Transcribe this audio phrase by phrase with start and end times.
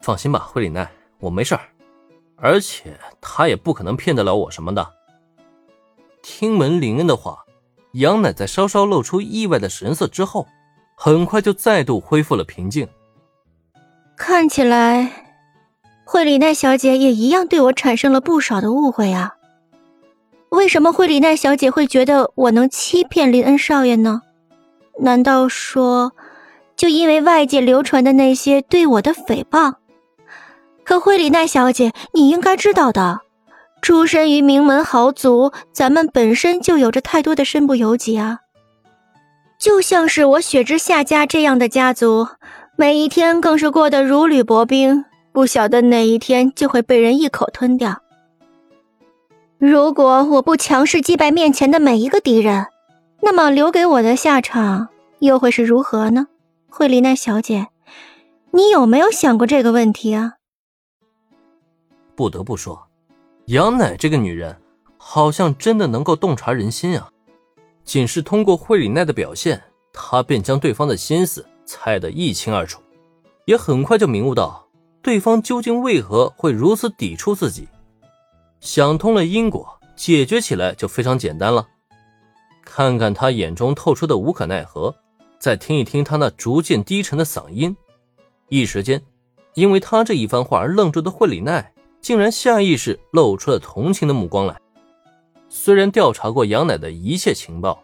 [0.00, 1.60] 放心吧，惠里奈，我没事儿，
[2.36, 4.94] 而且他也不可能骗得了我什么的。
[6.22, 7.44] 听闻林恩的话，
[7.92, 10.46] 杨乃在稍稍露出意外的神色之后，
[10.96, 12.88] 很快就再度恢复了平静。
[14.16, 15.34] 看起来，
[16.04, 19.34] 惠里奈小姐也一样对我产生了不少的误会啊。
[20.50, 24.22] 为什么惠里奈小姐会觉得我能欺骗林恩少爷呢？
[24.98, 26.12] 难道说，
[26.76, 29.74] 就因为外界流传的那些对我的诽谤？
[30.90, 33.20] 可惠里奈小姐，你应该知道的，
[33.80, 38.40] 出身于名门豪族，咱们本身就有着太多的身不由己啊。
[39.56, 42.26] 就像是我雪之下家这样的家族，
[42.74, 48.02] 每一天更是过得如履薄冰，不晓得哪一天就会被人一口吞掉。
[49.58, 52.66] 如果我不强势击败面前的每一个敌人，
[53.22, 54.88] 那么留给我的下场
[55.20, 56.26] 又会是如何呢？
[56.68, 57.68] 惠里奈小姐，
[58.50, 60.32] 你有没有想过这个问题啊？
[62.20, 62.86] 不得不说，
[63.46, 64.54] 杨乃这个女人
[64.98, 67.10] 好像真的能够洞察人心啊！
[67.82, 69.58] 仅是通过惠里奈的表现，
[69.90, 72.82] 她便将对方的心思猜得一清二楚，
[73.46, 74.68] 也很快就明悟到
[75.00, 77.66] 对方究竟为何会如此抵触自己。
[78.60, 81.66] 想通了因果，解决起来就非常简单了。
[82.66, 84.94] 看看他眼中透出的无可奈何，
[85.38, 87.74] 再听一听他那逐渐低沉的嗓音，
[88.50, 89.00] 一时间，
[89.54, 91.69] 因为他这一番话而愣住的惠里奈，
[92.00, 94.56] 竟然下意识露出了同情的目光来。
[95.48, 97.82] 虽然调查过杨乃的一切情报，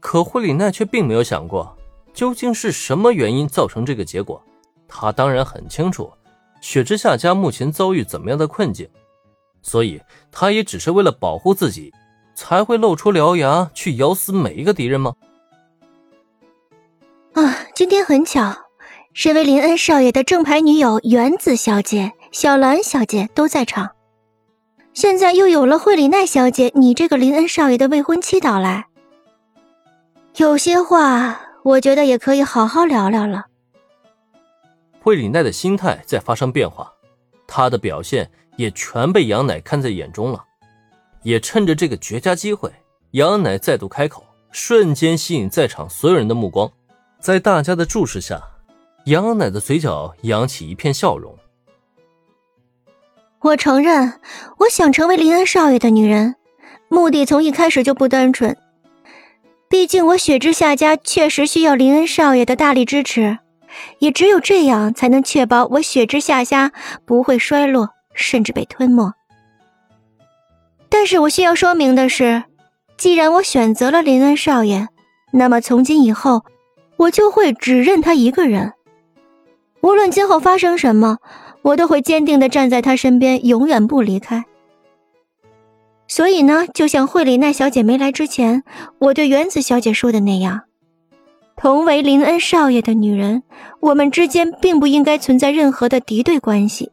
[0.00, 1.76] 可惠里奈却并没有想过，
[2.12, 4.42] 究竟是什么原因造成这个结果。
[4.86, 6.12] 他当然很清楚，
[6.60, 8.88] 雪之下家目前遭遇怎么样的困境。
[9.62, 11.90] 所以，他也只是为了保护自己，
[12.34, 15.14] 才会露出獠牙去咬死每一个敌人吗？
[17.32, 18.54] 啊，今天很巧，
[19.14, 23.92] 身为林恩少爷的正牌女友原子小姐、小兰小姐都在场，
[24.92, 28.86] 现在又有了惠里奈小姐你这个林恩少爷的未婚妻到来，
[30.38, 33.44] 有些话我觉得也可以好好聊聊了。
[35.00, 36.92] 惠里奈的心态在发生变化，
[37.46, 38.28] 她的表现。
[38.56, 40.44] 也全被杨乃看在眼中了，
[41.24, 42.72] 也趁着这个绝佳机会，
[43.10, 46.70] 杨乃再度开口，瞬间吸引在场所有人的目光。
[47.18, 48.40] 在大家的注视下，
[49.06, 51.36] 杨乃的嘴角扬起一片笑容。
[53.44, 54.14] 我承认，
[54.56, 56.34] 我想成为林恩少爷的女人，
[56.88, 58.56] 目的从一开始就不单纯。
[59.68, 63.38] 毕竟我雪之下家确实需要林恩少爷的大力支持，
[63.98, 66.72] 也只有这样才能确保我雪之下家
[67.04, 67.90] 不会衰落。
[68.14, 69.12] 甚至被吞没。
[70.88, 72.44] 但是我需要说明的是，
[72.96, 74.86] 既然我选择了林恩少爷，
[75.32, 76.44] 那么从今以后，
[76.96, 78.72] 我就会只认他一个人。
[79.80, 81.18] 无论今后发生什么，
[81.64, 84.44] 我都会坚定的站在他身边，永远不离开。
[86.06, 88.62] 所以呢，就像惠里奈小姐没来之前，
[88.98, 90.64] 我对原子小姐说的那样，
[91.56, 93.42] 同为林恩少爷的女人，
[93.80, 96.92] 我们之间并不应该存在任何的敌对关系。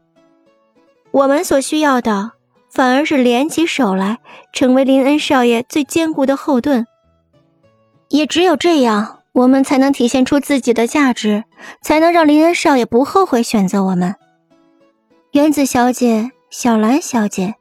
[1.12, 2.32] 我们所需要的，
[2.70, 4.20] 反而是联起手来，
[4.54, 6.88] 成为林恩少爷最坚固的后盾。
[8.08, 11.44] 也只有这样，我们才能体现出自己的价值，
[11.82, 14.16] 才能让林恩少爷不后悔选择我们。
[15.32, 17.56] 原子小姐、小兰小姐，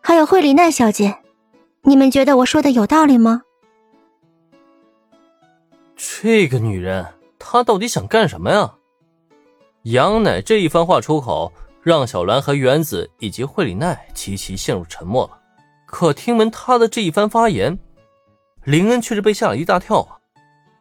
[0.00, 1.18] 还有惠里奈小姐，
[1.82, 3.42] 你们觉得我说的有道理吗？
[5.94, 7.06] 这个女人，
[7.38, 8.76] 她到底想干什么呀？
[9.82, 11.52] 杨乃这一番话出口。
[11.82, 15.38] 让小兰和原子以及惠里奈齐齐陷入沉默了。
[15.86, 17.78] 可听闻他的这一番发言，
[18.64, 20.18] 林恩却是被吓了一大跳啊！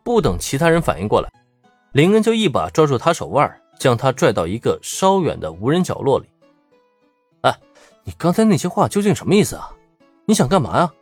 [0.03, 1.29] 不等其他人反应过来，
[1.91, 6.25] 林恩就一把抓住他手腕，将他拽到一个稍远的无人角落里。
[7.41, 7.59] 哎，
[8.03, 9.71] 你刚才那些话究竟什么意思啊？
[10.25, 10.93] 你想干嘛呀？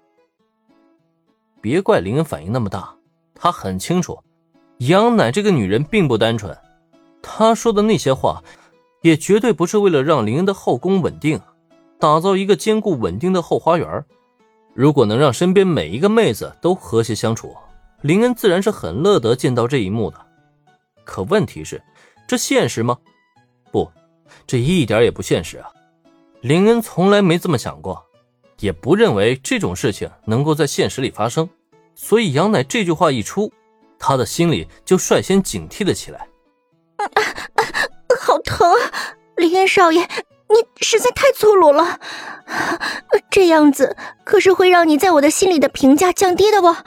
[1.61, 2.93] 别怪林恩反应那么大，
[3.33, 4.19] 他很清楚，
[4.79, 6.57] 杨乃这个女人并不单纯，
[7.21, 8.43] 她说的那些话。
[9.01, 11.37] 也绝对不是为了让林恩的后宫稳定，
[11.99, 14.05] 打造一个坚固稳定的后花园。
[14.73, 17.53] 如果能让身边每一个妹子都和谐相处，
[17.99, 20.17] 林恩自然是很乐得见到这一幕的。
[21.03, 21.83] 可问题是，
[22.27, 22.97] 这现实吗？
[23.71, 23.91] 不，
[24.47, 25.69] 这一点也不现实啊！
[26.41, 28.05] 林恩从来没这么想过，
[28.59, 31.49] 也不认为这种事情能够在现实里发生。
[31.95, 33.51] 所以杨乃这句话一出，
[33.99, 36.27] 他的心里就率先警惕了起来。
[38.19, 38.67] 好疼，
[39.35, 41.99] 林恩少爷，你实在太粗鲁了，
[43.29, 46.77] 这样子可是会让你在我的心里的评价降低的哦？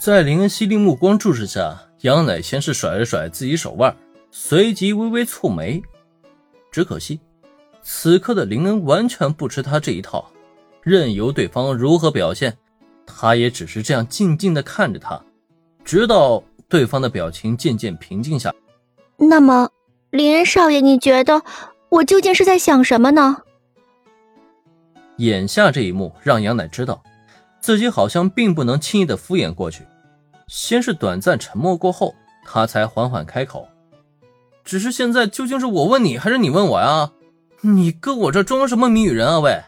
[0.00, 3.96] 在林恩犀利目光注视下，杨乃先是甩了甩自己手腕，
[4.30, 5.80] 随即微微蹙眉。
[6.70, 7.20] 只可惜，
[7.80, 10.28] 此刻的林恩完全不吃他这一套，
[10.82, 12.56] 任由对方如何表现，
[13.06, 15.22] 他也只是这样静静的看着他，
[15.84, 18.52] 直到对方的表情渐渐平静下。
[19.16, 19.70] 那么，
[20.10, 21.42] 林恩少爷，你觉得
[21.88, 23.42] 我究竟是在想什么呢？
[25.18, 27.00] 眼下这一幕让杨乃知道，
[27.60, 29.84] 自己好像并不能轻易的敷衍过去。
[30.54, 32.14] 先是短暂沉默过后，
[32.44, 33.66] 他才缓缓开口
[34.62, 37.10] ：“只是现在究竟是我问你，还是你问我呀？
[37.62, 39.40] 你搁我这装什么谜语人啊？
[39.40, 39.62] 喂！”